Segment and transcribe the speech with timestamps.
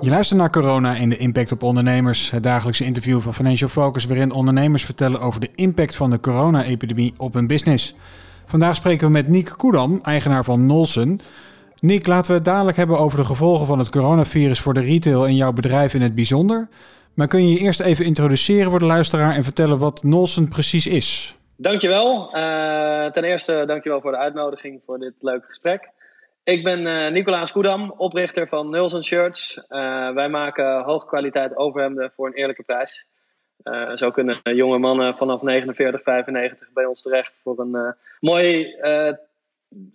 [0.00, 2.30] Je luistert naar Corona en de impact op ondernemers.
[2.30, 7.14] Het dagelijkse interview van Financial Focus, waarin ondernemers vertellen over de impact van de corona-epidemie
[7.16, 7.94] op hun business.
[8.44, 11.20] Vandaag spreken we met Niek Koedam, eigenaar van Nolsen.
[11.80, 15.26] Niek, laten we het dadelijk hebben over de gevolgen van het coronavirus voor de retail
[15.26, 16.68] en jouw bedrijf in het bijzonder.
[17.14, 20.86] Maar kun je je eerst even introduceren voor de luisteraar en vertellen wat Nolsen precies
[20.86, 21.36] is?
[21.56, 22.36] Dankjewel.
[22.36, 25.90] Uh, ten eerste dankjewel voor de uitnodiging voor dit leuke gesprek.
[26.46, 29.56] Ik ben uh, Nicolaas Koedam, oprichter van Nulsen Shirts.
[29.56, 33.06] Uh, wij maken hoge kwaliteit overhemden voor een eerlijke prijs.
[33.62, 38.76] Uh, zo kunnen jonge mannen vanaf 49, 95 bij ons terecht voor een mooi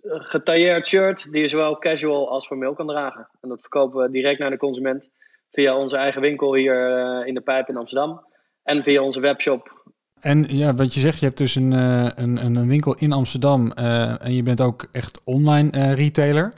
[0.04, 3.28] getailleerd shirt die je zowel casual als formeel kan dragen.
[3.40, 5.08] En dat verkopen we direct naar de consument
[5.50, 8.26] via onze eigen winkel hier in de Pijp in Amsterdam.
[8.62, 9.82] En via onze webshop
[10.22, 13.72] en ja, wat je zegt, je hebt dus een, uh, een, een winkel in Amsterdam
[13.78, 16.52] uh, en je bent ook echt online uh, retailer.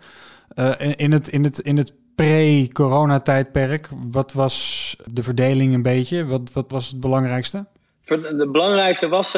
[0.97, 6.27] in het, in het, in het pre-corona-tijdperk, wat was de verdeling een beetje?
[6.27, 7.67] Wat, wat was het belangrijkste?
[8.05, 9.35] De belangrijkste was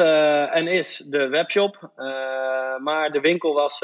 [0.51, 1.91] en is de webshop,
[2.79, 3.77] maar de winkel was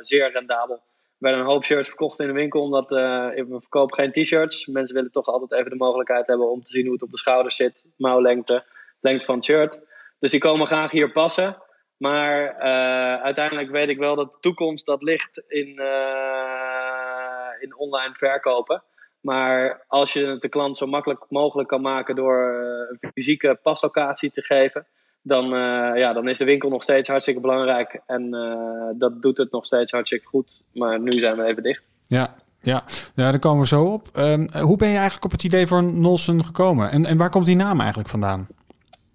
[0.00, 0.74] zeer rendabel.
[0.74, 0.82] Er
[1.18, 4.66] werden een hoop shirts verkocht in de winkel, omdat we verkopen geen t-shirts.
[4.66, 7.18] Mensen willen toch altijd even de mogelijkheid hebben om te zien hoe het op de
[7.18, 8.64] schouders zit, mouwlengte
[9.00, 9.78] lengte van het shirt.
[10.18, 11.56] Dus die komen graag hier passen.
[11.96, 15.86] Maar uh, uiteindelijk weet ik wel dat de toekomst dat ligt in, uh,
[17.60, 18.82] in online verkopen.
[19.20, 23.58] Maar als je het de klant zo makkelijk mogelijk kan maken door uh, een fysieke
[23.62, 24.86] paslocatie te geven,
[25.22, 25.48] dan,
[25.98, 28.00] ja, dan is de winkel nog steeds hartstikke belangrijk.
[28.06, 28.30] En
[28.98, 30.62] dat doet het nog steeds hartstikke goed.
[30.72, 31.88] Maar nu zijn we even dicht.
[32.06, 32.82] Ja, ja,
[33.14, 34.06] ja daar komen we zo op.
[34.16, 36.90] Um, hoe ben je eigenlijk op het idee voor Nolsen gekomen?
[36.90, 38.46] En, en waar komt die naam eigenlijk vandaan?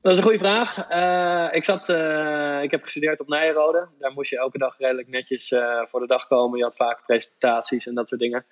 [0.02, 0.92] Dat is een goede vraag.
[0.92, 3.88] Uh, ik, zat, uh, ik heb gestudeerd op Nijrode.
[4.00, 6.58] Daar moest je elke dag redelijk netjes uh, voor de dag komen.
[6.58, 8.46] Je had vaak presentaties en dat soort dingen.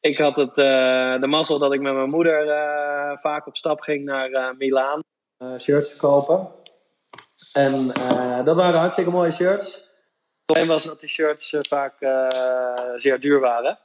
[0.00, 2.46] Ik had het, de mazzel dat ik met mijn moeder
[3.20, 5.00] vaak op stap ging naar Milaan.
[5.58, 6.48] shirts te kopen.
[7.52, 7.86] En
[8.44, 9.74] dat waren hartstikke mooie shirts.
[9.74, 11.94] Het probleem was dat die shirts vaak
[12.96, 13.78] zeer duur waren.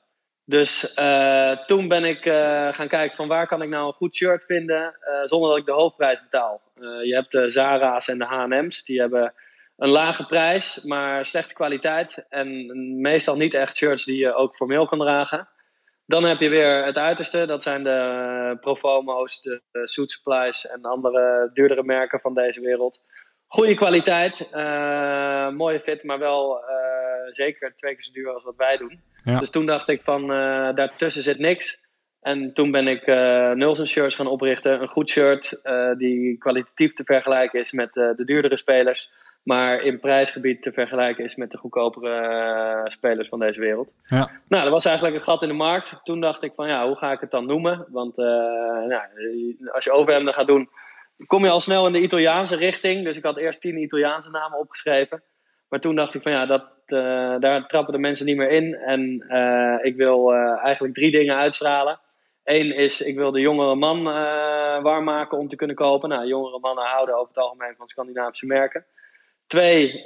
[0.52, 4.16] Dus uh, toen ben ik uh, gaan kijken van waar kan ik nou een goed
[4.16, 6.62] shirt vinden uh, zonder dat ik de hoofdprijs betaal.
[7.04, 9.34] je hebt de Zara's en de H&M's, die hebben
[9.78, 12.26] een lage prijs, maar slechte kwaliteit.
[12.30, 15.48] En meestal niet echt shirts die je ook formeel kan dragen.
[16.06, 20.82] Dan heb je weer het uiterste, dat zijn de Profomo's, de, de Suit Supplies en
[20.82, 23.02] andere duurdere merken van deze wereld.
[23.48, 24.48] Goede kwaliteit,
[25.54, 26.64] mooie fit, maar wel
[27.32, 29.02] zeker twee keer zo duur als wat wij doen.
[29.40, 31.80] Dus toen dacht ik van, uh, daartussen zit niks.
[32.22, 34.82] En toen ben ik uh, Nulsen shirts gaan oprichten.
[34.82, 39.12] Een goed shirt uh, die kwalitatief te vergelijken is met uh, de duurdere spelers.
[39.44, 43.94] Maar in prijsgebied te vergelijken is met de goedkopere spelers van deze wereld.
[44.08, 44.30] Ja.
[44.48, 46.00] Nou, dat was eigenlijk een gat in de markt.
[46.04, 47.86] Toen dacht ik van ja, hoe ga ik het dan noemen?
[47.90, 49.02] Want nou,
[49.72, 50.70] als je overhemden gaat doen,
[51.28, 53.04] kom je al snel in de Italiaanse richting.
[53.04, 55.24] Dus ik had eerst tien Italiaanse namen opgeschreven.
[55.72, 58.74] Maar toen dacht ik van ja, dat, uh, daar trappen de mensen niet meer in.
[58.74, 62.00] En uh, ik wil uh, eigenlijk drie dingen uitstralen.
[62.44, 64.04] Eén is, ik wil de jongere man
[64.84, 66.10] warm maken om te kunnen kopen.
[66.10, 68.86] Nou, jongere mannen houden over het algemeen van Scandinavische merken.
[69.48, 70.04] Twee,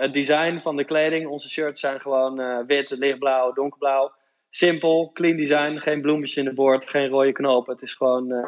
[0.00, 1.26] het design van de kleding.
[1.26, 4.12] Onze shirts zijn gewoon wit, lichtblauw, donkerblauw.
[4.50, 5.78] Simpel, clean design.
[5.78, 7.72] Geen bloemetjes in de boord, geen rode knopen.
[7.72, 8.46] Het is gewoon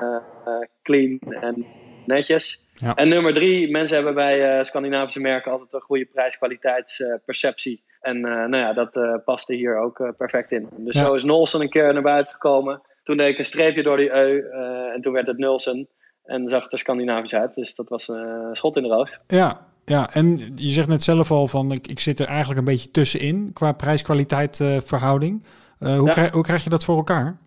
[0.83, 1.67] clean en
[2.07, 2.68] netjes.
[2.78, 2.94] Ja.
[2.94, 7.83] En nummer drie, mensen hebben bij uh, Scandinavische merken altijd een goede prijs-kwaliteitsperceptie.
[8.00, 10.69] en uh, nou ja, dat paste hier ook perfect in.
[10.77, 11.06] Dus ja.
[11.06, 12.83] zo is Nolsen een keer naar buiten gekomen.
[13.03, 14.49] Toen deed ik een streepje door die eu
[14.94, 15.88] en toen werd het Nulsen.
[16.25, 17.55] En zag het er Scandinavisch uit.
[17.55, 19.19] Dus dat was een schot in de roos.
[19.27, 22.65] Ja, ja, en je zegt net zelf al van ik, ik zit er eigenlijk een
[22.65, 25.44] beetje tussenin qua prijs-kwaliteit verhouding.
[25.78, 26.11] hoe, ja.
[26.11, 27.38] krijg, hoe krijg je dat voor elkaar?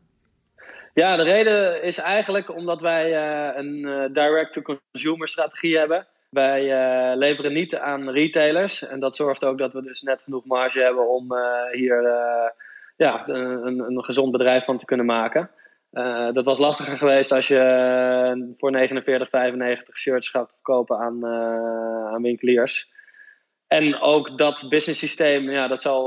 [0.94, 6.08] Ja, de reden is eigenlijk omdat wij uh, een uh, direct-to-consumer strategie hebben.
[6.30, 8.88] Wij uh, leveren niet aan retailers.
[8.88, 11.36] En dat zorgt ook dat we dus net genoeg marge hebben om
[11.72, 12.02] hier
[12.96, 15.50] ja, een, een, gezond bedrijf van te kunnen maken.
[16.34, 21.26] dat was lastiger geweest als je voor 49, 95 shirts gaat verkopen aan,
[22.14, 22.90] aan winkeliers.
[23.68, 26.04] En ook dat business systeem, ja, dat zal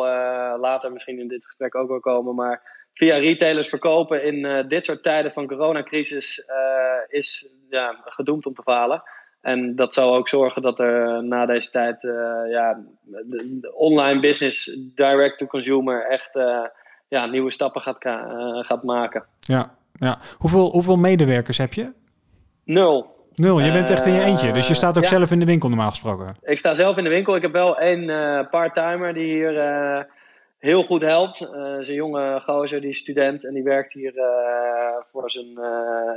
[0.58, 2.34] later misschien in dit gesprek ook wel komen.
[2.34, 8.46] Maar via retailers verkopen in uh, dit soort tijden van coronacrisis uh, is ja, gedoemd
[8.46, 9.02] om te falen.
[9.40, 12.12] En dat zal ook zorgen dat er na deze tijd uh,
[12.50, 16.38] ja, de, de, online business direct to consumer echt
[17.08, 17.96] ja, nieuwe stappen gaat,
[18.66, 19.24] gaat maken.
[19.40, 20.18] Ja, ja.
[20.38, 21.92] Hoeveel, hoeveel medewerkers heb je?
[22.64, 23.12] Nul.
[23.34, 24.52] Nul, je bent echt in je eentje.
[24.52, 25.08] Dus je staat ook ja.
[25.08, 26.34] zelf in de winkel normaal gesproken.
[26.42, 27.36] Ik sta zelf in de winkel.
[27.36, 28.06] Ik heb wel één
[28.50, 29.52] part-timer die hier
[30.64, 31.40] heel goed helpt.
[31.40, 34.12] Uh, is een jonge gozer, die is student en die werkt hier
[35.12, 35.50] voor zijn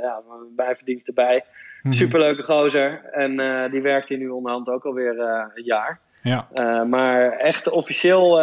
[0.02, 0.22] ja,
[0.56, 1.44] bijverdienst erbij.
[1.82, 3.30] Mm Superleuke gozer en
[3.70, 5.18] die werkt hier nu onderhand ook alweer
[5.54, 6.00] een jaar.
[6.22, 6.48] Ja.
[6.84, 8.36] maar echt officieel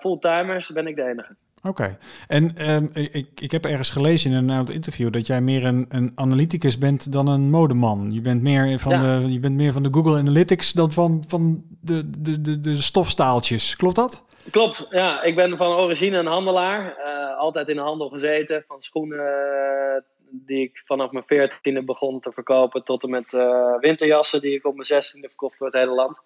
[0.00, 1.34] fulltimers ben ik de enige.
[1.62, 1.98] Oké.
[2.26, 5.86] En ehm, ik, ik heb ergens gelezen in een oud interview dat jij meer een,
[5.88, 8.12] een analyticus bent dan een modeman.
[8.12, 11.62] Je bent meer van, de, je bent meer van de Google Analytics dan van, van
[11.80, 13.76] de, de, de, de stofstaaltjes.
[13.76, 14.24] Klopt dat?
[14.50, 15.22] Klopt, ja.
[15.22, 16.98] Ik ben van origine een handelaar.
[16.98, 18.64] Uh, altijd in de handel gezeten.
[18.66, 22.84] Van schoenen uh, die ik vanaf mijn veertiende begon te verkopen...
[22.84, 26.20] tot en met uh, winterjassen die ik op mijn zestiende verkocht voor het hele land.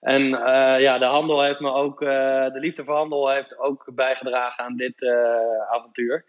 [0.00, 0.28] En
[0.80, 5.06] ja, de handel heeft me ook, de liefde voor handel heeft ook bijgedragen aan dit
[5.70, 6.24] avontuur.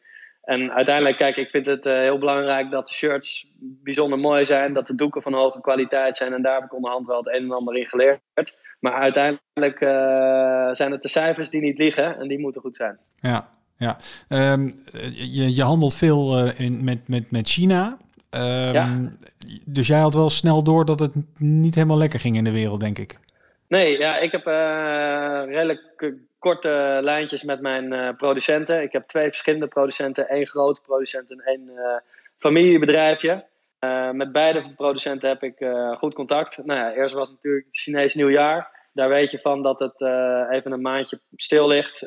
[0.48, 4.88] En uiteindelijk, kijk, ik vind het heel belangrijk dat de shirts bijzonder mooi zijn, dat
[4.88, 6.34] de doeken van hoge kwaliteit zijn.
[6.34, 8.20] En daar heb ik onderhand wel het een en ander in geleerd.
[8.80, 9.78] Maar uiteindelijk
[10.78, 13.00] zijn het de cijfers die niet liggen en die moeten goed zijn.
[13.20, 13.98] Ja, ja.
[14.30, 14.74] Um,
[15.14, 17.98] je, je handelt veel in, met, met, met China.
[18.30, 19.12] Um, ja.
[19.66, 22.80] Dus jij had wel snel door dat het niet helemaal lekker ging in de wereld,
[22.80, 23.20] denk ik.
[23.68, 24.46] Nee, ja, ik heb
[25.48, 26.14] redelijk
[26.48, 28.82] korte lijntjes met mijn uh, producenten.
[28.82, 30.30] Ik heb twee verschillende producenten.
[30.30, 31.82] één grote producent en één uh,
[32.38, 33.46] familiebedrijfje.
[34.12, 35.56] met beide producenten heb ik
[35.98, 36.58] goed contact.
[36.58, 38.90] Nou ja, eerst was het natuurlijk het Chinees nieuwjaar.
[38.94, 40.02] Daar weet je van dat het
[40.52, 42.00] even een maandje stil ligt.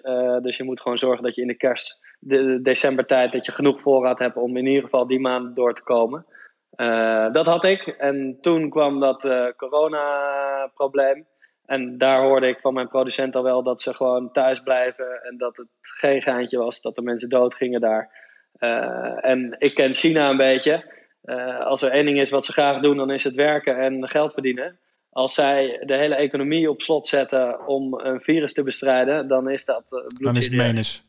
[0.43, 3.53] dus je moet gewoon zorgen dat je in de kerst, de, de decembertijd, dat je
[3.53, 6.27] genoeg voorraad hebt om in ieder geval die maand door te komen.
[7.33, 7.87] dat had ik.
[7.87, 9.21] En toen kwam dat
[9.57, 11.27] corona-probleem.
[11.71, 15.37] En daar hoorde ik van mijn producent al wel dat ze gewoon thuis blijven en
[15.37, 18.11] dat het geen geintje was dat de mensen doodgingen daar.
[18.59, 20.95] Uh, en ik ken China een beetje.
[21.25, 24.09] Uh, als er één ding is wat ze graag doen, dan is het werken en
[24.09, 24.79] geld verdienen.
[25.11, 29.65] Als zij de hele economie op slot zetten om een virus te bestrijden, dan is
[29.65, 31.03] dat uh, Dan is het menens.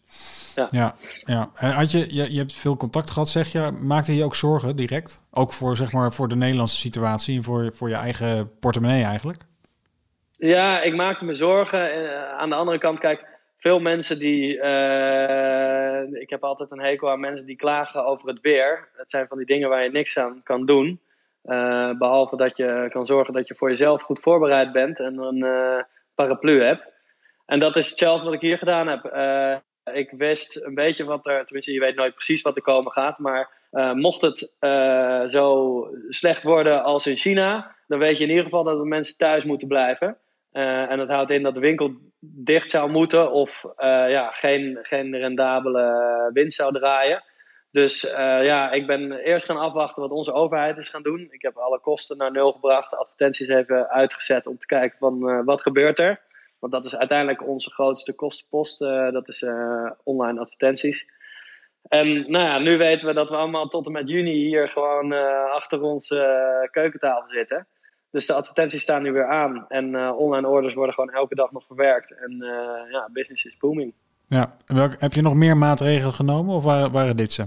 [0.55, 0.67] Ja.
[0.71, 1.49] ja, ja.
[1.53, 3.79] Had je, je, je hebt veel contact gehad, zeg je.
[3.81, 5.19] Maakte je ook zorgen direct?
[5.31, 9.49] Ook voor, zeg maar, voor de Nederlandse situatie en voor, voor je eigen portemonnee eigenlijk?
[10.43, 12.01] Ja, ik maakte me zorgen.
[12.01, 13.25] Uh, aan de andere kant, kijk,
[13.57, 14.55] veel mensen die.
[14.55, 18.89] Uh, ik heb altijd een hekel aan mensen die klagen over het weer.
[18.93, 21.01] Het zijn van die dingen waar je niks aan kan doen.
[21.45, 25.45] Uh, behalve dat je kan zorgen dat je voor jezelf goed voorbereid bent en een
[26.15, 26.87] paraplu hebt.
[27.45, 29.05] En dat is hetzelfde wat ik hier gedaan heb.
[29.93, 31.43] ik wist een beetje wat er.
[31.45, 33.19] Tenminste, je weet nooit precies wat er komen gaat.
[33.19, 33.49] Maar
[33.93, 34.51] mocht het
[35.31, 37.75] zo slecht worden als in China.
[37.87, 40.17] Dan weet je in ieder geval dat de mensen thuis moeten blijven.
[40.53, 44.79] Uh, en dat houdt in dat de winkel dicht zou moeten of uh, ja, geen,
[44.81, 47.23] geen rendabele winst zou draaien.
[47.71, 48.11] Dus uh,
[48.43, 51.27] ja, ik ben eerst gaan afwachten wat onze overheid is gaan doen.
[51.31, 55.61] Ik heb alle kosten naar nul gebracht, advertenties even uitgezet om te kijken van wat
[55.61, 56.19] gebeurt er.
[56.59, 59.45] Want dat is uiteindelijk onze grootste kostenpost, dat is
[60.03, 61.05] online advertenties.
[61.87, 65.11] En nou ja, nu weten we dat we allemaal tot en met juni hier gewoon
[65.51, 67.67] achter onze keukentafel zitten.
[68.11, 69.65] Dus de advertenties staan nu weer aan.
[69.67, 72.11] En uh, online orders worden gewoon elke dag nog verwerkt.
[72.11, 73.93] En uh, ja, business is booming.
[74.27, 77.43] Ja, welk, heb je nog meer maatregelen genomen of waren, waren dit ze?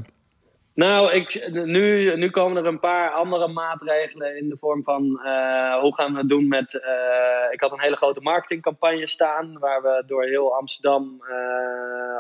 [0.75, 5.81] Nou, ik, nu, nu komen er een paar andere maatregelen in de vorm van uh,
[5.81, 6.75] hoe gaan we het doen met.
[7.51, 11.23] ik had een hele grote marketingcampagne staan, waar we door heel Amsterdam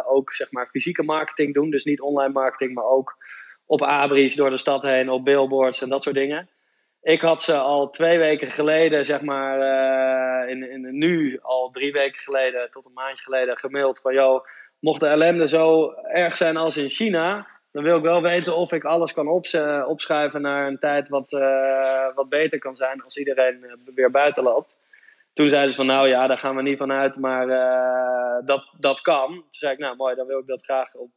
[0.06, 1.70] ook zeg maar fysieke marketing doen.
[1.70, 3.16] Dus niet online marketing, maar ook
[3.66, 6.48] op abris door de stad heen, op billboards en dat soort dingen.
[7.04, 11.92] Ik had ze al twee weken geleden, zeg maar, uh, in, in, nu al drie
[11.92, 14.46] weken geleden tot een maandje geleden gemaild van, joh,
[14.78, 18.72] mocht de ellende zo erg zijn als in China, dan wil ik wel weten of
[18.72, 19.28] ik alles kan
[19.86, 24.42] opschuiven naar een tijd wat, uh, wat beter kan zijn als iedereen eh, weer buiten
[24.42, 24.76] loopt.
[25.32, 27.46] Toen zeiden ze van, nou ja, daar gaan we niet van uit, maar
[28.44, 29.28] dat, dat kan.
[29.28, 31.10] Toen zei ik, nou mooi, dan wil ik dat graag op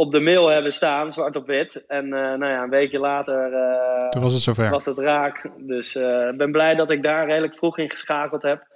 [0.00, 1.86] op de mail hebben staan, zwart op wit.
[1.86, 4.70] En uh, nou ja, een weekje later uh, Toen was het zover.
[4.70, 5.50] Was het raak.
[5.56, 8.66] Dus uh, ik ben blij dat ik daar redelijk vroeg in geschakeld heb.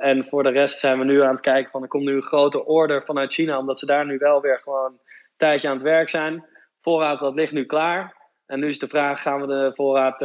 [0.00, 2.22] en voor de rest zijn we nu aan het kijken van er komt nu een
[2.22, 5.00] grote order vanuit China, omdat ze daar nu wel weer gewoon een
[5.36, 6.44] tijdje aan het werk zijn.
[6.80, 8.14] Voorraad dat ligt nu klaar.
[8.46, 10.20] En nu is de vraag, gaan we de voorraad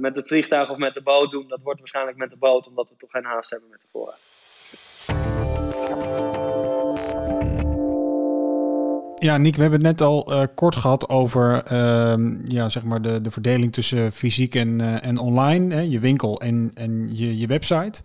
[0.00, 1.48] met het vliegtuig of met de boot doen?
[1.48, 5.47] Dat wordt waarschijnlijk met de boot, omdat we toch geen haast hebben met de voorraad.
[9.20, 13.02] Ja, Nick, we hebben het net al uh, kort gehad over uh, ja, zeg maar
[13.02, 15.74] de, de verdeling tussen fysiek en, uh, en online.
[15.74, 18.02] Hè, je winkel en, en je, je website.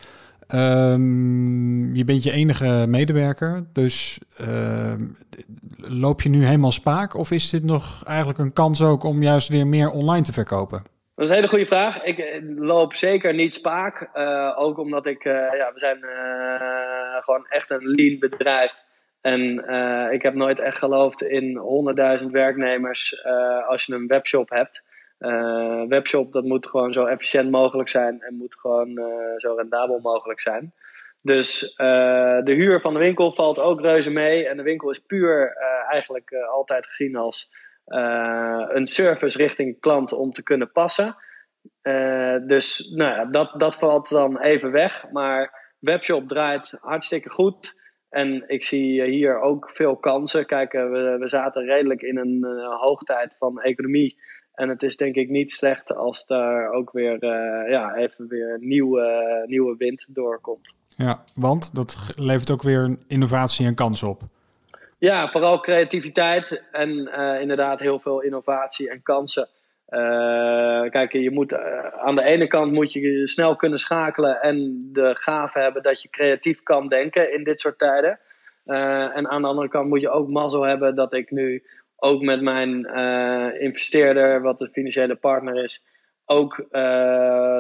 [0.47, 4.93] Um, je bent je enige medewerker, dus uh,
[5.77, 7.15] loop je nu helemaal spaak?
[7.17, 10.83] Of is dit nog eigenlijk een kans ook om juist weer meer online te verkopen?
[11.15, 12.03] Dat is een hele goede vraag.
[12.03, 14.09] Ik loop zeker niet spaak.
[14.57, 15.97] Ook omdat ik, ja, we zijn
[17.23, 18.71] gewoon echt een lean bedrijf.
[19.23, 19.41] En
[20.11, 21.61] ik heb nooit echt geloofd in
[22.19, 23.25] 100.000 werknemers
[23.67, 24.83] als je een webshop hebt.
[25.87, 29.01] webshop dat moet gewoon zo efficiënt mogelijk zijn en moet gewoon
[29.37, 30.73] zo rendabel mogelijk zijn.
[31.21, 31.73] Dus
[32.43, 34.47] de huur van de winkel valt ook reuze mee.
[34.47, 35.57] En de winkel is puur
[35.89, 37.49] eigenlijk altijd gezien als
[38.67, 41.15] een service richting klant om te kunnen passen.
[41.83, 45.05] Uh, dus nou ja, dat, dat valt dan even weg.
[45.11, 47.81] Maar webshop draait hartstikke goed.
[48.13, 50.45] En ik zie hier ook veel kansen.
[50.45, 54.17] Kijk, eh, we, we zaten redelijk in een uh, hoogtijd van economie.
[54.53, 58.57] En het is denk ik niet slecht als daar ook weer uh, ja, even weer
[58.59, 60.75] nieuwe, nieuwe wind doorkomt.
[60.95, 64.21] Ja, want dat levert ook weer innovatie en kansen op.
[64.97, 66.89] Ja, vooral creativiteit en
[67.41, 69.47] inderdaad heel veel innovatie en kansen.
[69.93, 74.89] Uh, kijk, je moet, uh, aan de ene kant moet je snel kunnen schakelen en
[74.91, 78.19] de gave hebben dat je creatief kan denken in dit soort tijden.
[78.65, 81.63] Uh, en aan de andere kant moet je ook mazzel hebben dat ik nu
[81.95, 82.85] ook met mijn
[83.59, 85.83] investeerder, wat de financiële partner is,
[86.25, 86.65] ook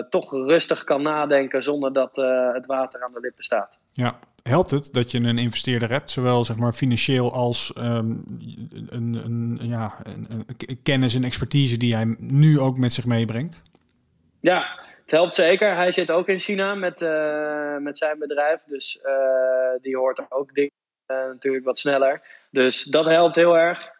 [0.09, 2.15] toch rustig kan nadenken zonder dat
[2.53, 3.79] het water aan de lippen staat.
[3.91, 8.23] Ja, helpt het dat je een investeerder hebt, zowel zeg maar financieel als um,
[8.89, 13.61] een, een, ja, een, een, kennis en expertise die hij nu ook met zich meebrengt?
[14.39, 15.75] Ja, het helpt zeker.
[15.75, 19.13] Hij zit ook in China met, uh, met zijn bedrijf, dus uh,
[19.81, 20.71] die hoort ook dingen
[21.07, 22.21] uh, natuurlijk wat sneller.
[22.51, 23.91] Dus dat helpt heel erg.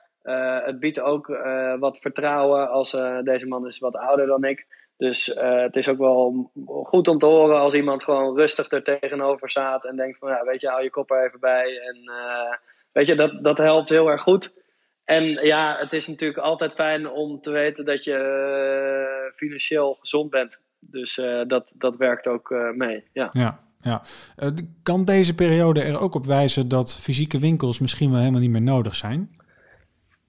[0.66, 1.28] het biedt ook
[1.80, 2.92] wat vertrouwen als
[3.24, 4.66] deze man is wat ouder dan ik.
[4.98, 6.52] Dus uh, het is ook wel
[6.84, 10.44] goed om te horen als iemand gewoon rustig er tegenover staat en denkt van ja,
[10.44, 11.80] weet je, hou je kop er even bij.
[11.80, 12.56] En uh,
[12.92, 14.54] weet je, dat, dat helpt heel erg goed.
[15.04, 20.30] En ja, het is natuurlijk altijd fijn om te weten dat je uh, financieel gezond
[20.30, 20.62] bent.
[20.80, 21.16] Dus
[21.48, 23.04] dat, dat werkt ook mee.
[23.14, 23.30] Ja.
[23.34, 23.62] ja.
[23.82, 24.02] Ja,
[24.84, 28.62] kan deze periode er ook op wijzen dat fysieke winkels misschien wel helemaal niet meer
[28.62, 29.36] nodig zijn?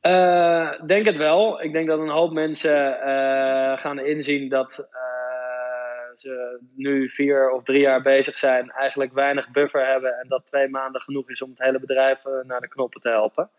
[0.07, 1.63] Uh, denk het wel.
[1.63, 7.63] Ik denk dat een hoop mensen uh, gaan inzien dat uh, ze nu vier of
[7.63, 11.51] drie jaar bezig zijn, eigenlijk weinig buffer hebben en dat twee maanden genoeg is om
[11.51, 13.51] het hele bedrijf naar de knoppen te helpen.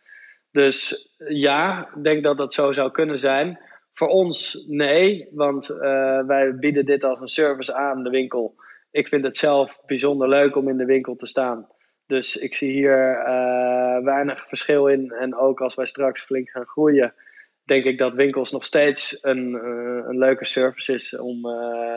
[0.52, 3.60] Dus ja, ik denk dat dat zo zou kunnen zijn.
[3.94, 5.68] Voor ons nee, want
[6.28, 8.56] wij bieden dit als een service aan de winkel.
[8.92, 11.68] Ik vind het zelf bijzonder leuk om in de winkel te staan.
[12.08, 15.12] Dus ik zie hier uh, weinig verschil in.
[15.12, 17.14] En ook als wij straks flink gaan groeien,
[17.64, 21.54] denk ik dat winkels nog steeds een, uh, een leuke service is om uh,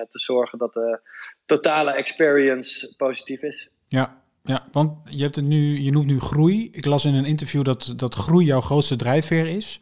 [0.09, 1.01] te zorgen dat de
[1.47, 3.71] totale experience positief is.
[3.89, 6.69] Ja, ja, want je, hebt het nu, je noemt nu groei.
[6.73, 9.81] Ik las in een interview dat, dat groei jouw grootste drijfveer is.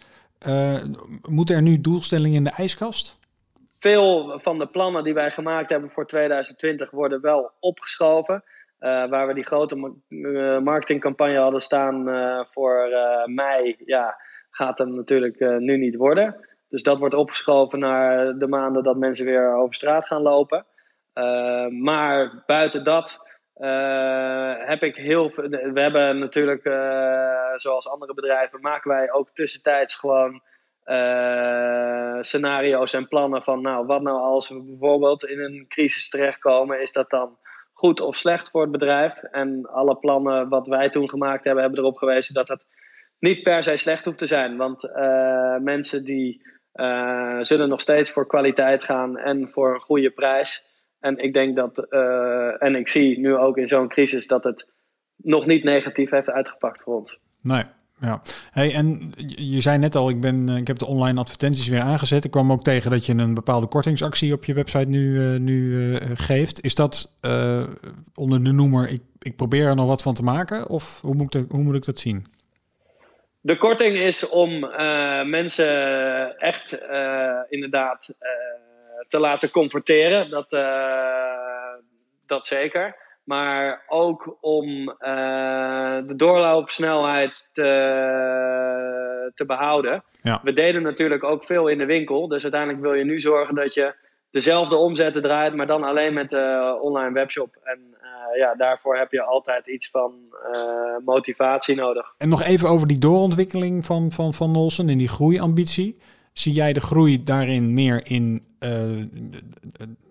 [1.22, 3.18] moeten er nu doelstellingen in de ijskast?
[3.78, 8.44] Veel van de plannen die wij gemaakt hebben voor 2020 worden wel opgeschoven.
[8.80, 12.88] Uh, waar we die grote uh, marketingcampagne hadden staan uh, voor
[13.24, 14.16] mei, ja,
[14.50, 16.46] gaat hem natuurlijk nu niet worden.
[16.68, 20.66] Dus dat wordt opgeschoven naar de maanden dat mensen weer over straat gaan lopen.
[21.82, 23.20] maar buiten dat
[24.66, 25.48] heb ik heel veel.
[25.48, 26.62] We hebben natuurlijk,
[27.56, 30.42] zoals andere bedrijven, maken wij ook tussentijds gewoon
[32.20, 36.92] scenario's en plannen van, nou, wat nou als we bijvoorbeeld in een crisis terechtkomen, is
[36.92, 37.38] dat dan
[37.76, 39.22] goed of slecht voor het bedrijf.
[39.22, 42.64] En alle plannen wat wij toen gemaakt hebben, hebben erop gewezen dat het
[43.18, 44.56] niet per se slecht hoeft te zijn.
[44.56, 46.42] Want uh, mensen die
[46.74, 50.64] uh, zullen nog steeds voor kwaliteit gaan en voor een goede prijs.
[51.00, 54.66] En ik denk dat, uh, en ik zie nu ook in zo'n crisis dat het
[55.16, 57.18] nog niet negatief heeft uitgepakt voor ons.
[57.42, 57.64] Nee,
[58.00, 61.68] ja, hey, en je zei net al, ik, ben, eh, ik heb de online advertenties
[61.68, 62.24] weer aangezet.
[62.24, 65.70] Ik kwam ook tegen dat je een bepaalde kortingsactie op je website nu, uh, nu
[65.70, 66.64] uh, geeft.
[66.64, 67.18] Is dat
[68.14, 70.68] onder de noemer, ik, ik probeer er nog wat van te maken?
[70.68, 72.26] Of hoe moet ik, hoe moet ik dat zien?
[73.40, 74.60] De korting is om
[75.30, 76.78] mensen echt
[77.48, 78.14] inderdaad
[79.08, 80.30] te laten converteren.
[80.30, 80.50] Dat,
[82.26, 84.96] dat zeker maar ook om uh,
[86.06, 90.04] de doorloopsnelheid te, te behouden.
[90.22, 90.40] Ja.
[90.42, 93.74] We deden natuurlijk ook veel in de winkel, dus uiteindelijk wil je nu zorgen dat
[93.74, 93.94] je
[94.30, 97.56] dezelfde omzetten draait, maar dan alleen met de online webshop.
[97.62, 100.14] En uh, ja, daarvoor heb je altijd iets van
[100.52, 100.60] uh,
[101.04, 102.14] motivatie nodig.
[102.18, 105.98] En nog even over die doorontwikkeling van, van, van Nolsen en die groeiambitie.
[106.38, 109.04] Zie jij de groei daarin meer in uh,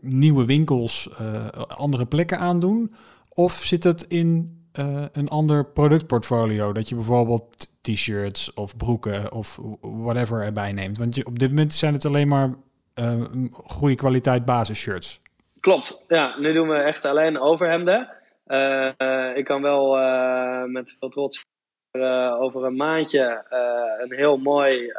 [0.01, 2.93] nieuwe winkels, uh, andere plekken aandoen?
[3.33, 6.73] Of zit het in uh, een ander productportfolio?
[6.73, 10.97] Dat je bijvoorbeeld t-shirts of broeken of whatever erbij neemt.
[10.97, 12.49] Want je, op dit moment zijn het alleen maar
[13.51, 15.19] goede kwaliteit basisshirts.
[15.59, 16.39] Klopt, ja.
[16.39, 18.09] Nu doen we echt alleen overhemden.
[19.35, 19.97] ik kan wel
[20.67, 21.45] met veel trots
[22.39, 23.45] over een maandje
[23.99, 24.91] een heel mooi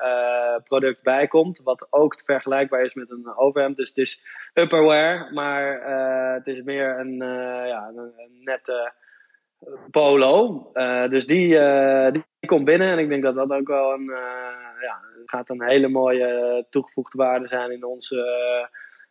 [0.64, 1.60] product bijkomt.
[1.64, 3.76] Wat ook vergelijkbaar is met een overhemd.
[3.76, 4.20] Dus het is
[4.54, 5.80] upperwear, maar
[6.34, 7.16] het is meer een,
[7.66, 8.92] ja, een, nette
[9.90, 10.70] polo.
[11.08, 11.48] dus die,
[12.10, 14.12] die komt binnen en ik denk dat dat ook wel een,
[14.80, 18.16] ja, gaat een hele mooie toegevoegde waarde zijn in onze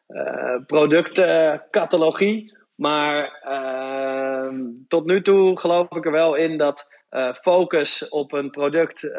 [0.08, 2.58] uh, productcatalogie.
[2.76, 4.50] Maar uh,
[4.88, 9.12] tot nu toe geloof ik er wel in dat uh, focus op een product uh,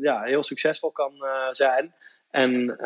[0.00, 1.12] ja, heel succesvol kan
[1.50, 1.94] zijn.
[2.30, 2.76] En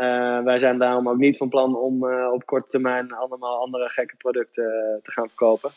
[0.45, 5.01] wij zijn daarom ook niet van plan om op korte termijn allemaal andere gekke producten
[5.03, 5.71] te gaan verkopen.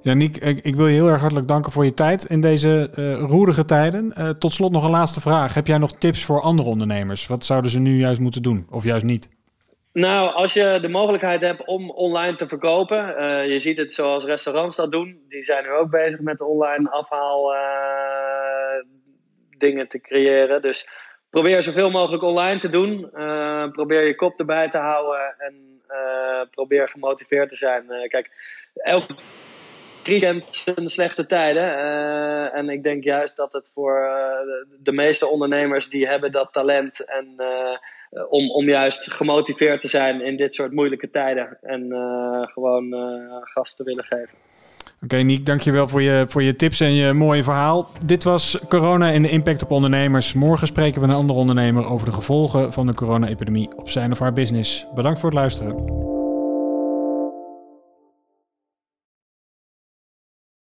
[0.00, 2.90] Ja, Niek, ik, ik, wil je heel erg hartelijk danken voor je tijd in deze
[2.98, 4.14] uh, roerige tijden.
[4.38, 5.54] Tot slot nog een laatste vraag.
[5.54, 7.26] Heb jij nog tips voor andere ondernemers?
[7.26, 9.35] Wat zouden ze nu juist moeten doen of juist niet?
[9.96, 14.24] Nou, als je de mogelijkheid hebt om online te verkopen, uh, je ziet het zoals
[14.24, 15.24] restaurants dat doen.
[15.28, 17.54] Die zijn nu ook bezig met online afhaal
[19.58, 20.62] dingen te creëren.
[20.62, 20.88] Dus
[21.30, 23.10] probeer zoveel mogelijk online te doen.
[23.72, 25.82] probeer je kop erbij te houden en
[26.50, 27.86] probeer gemotiveerd te zijn.
[28.08, 28.30] kijk,
[28.74, 29.14] elke
[30.06, 31.62] crisis slechte tijden.
[31.62, 36.52] Uh, en ik denk juist dat het voor uh, de meeste ondernemers die hebben dat
[36.52, 41.86] talent en uh, om, om juist gemotiveerd te zijn in dit soort moeilijke tijden en
[42.52, 42.94] gewoon
[43.42, 44.38] gas te willen geven.
[45.02, 47.88] Oké, okay, dankjewel voor je, voor je tips en je mooie verhaal.
[48.04, 50.34] Dit was Corona en de impact op ondernemers.
[50.34, 54.18] Morgen spreken we een andere ondernemer over de gevolgen van de corona-epidemie op zijn of
[54.18, 54.86] haar business.
[54.94, 56.05] Bedankt voor het luisteren.